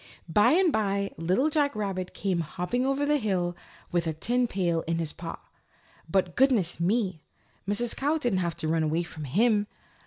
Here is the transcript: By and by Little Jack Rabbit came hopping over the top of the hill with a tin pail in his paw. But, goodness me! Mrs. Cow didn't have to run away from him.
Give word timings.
By 0.27 0.53
and 0.53 0.71
by 0.73 1.11
Little 1.15 1.51
Jack 1.51 1.75
Rabbit 1.75 2.15
came 2.15 2.39
hopping 2.39 2.87
over 2.87 3.05
the 3.05 3.13
top 3.13 3.13
of 3.17 3.21
the 3.21 3.27
hill 3.27 3.55
with 3.91 4.07
a 4.07 4.13
tin 4.13 4.47
pail 4.47 4.81
in 4.87 4.97
his 4.97 5.13
paw. 5.13 5.37
But, 6.09 6.35
goodness 6.35 6.79
me! 6.79 7.21
Mrs. 7.67 7.95
Cow 7.95 8.17
didn't 8.17 8.39
have 8.39 8.57
to 8.57 8.67
run 8.67 8.81
away 8.81 9.03
from 9.03 9.25
him. 9.25 9.67